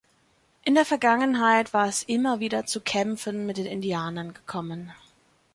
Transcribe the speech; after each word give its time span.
In 0.63 0.73
der 0.73 0.83
Vergangenheit 0.83 1.73
war 1.75 1.85
es 1.87 2.01
immer 2.01 2.39
wieder 2.39 2.65
zu 2.65 2.81
Kämpfen 2.81 3.45
mit 3.45 3.57
den 3.57 3.67
Indianern 3.67 4.33
gekommen. 4.33 4.91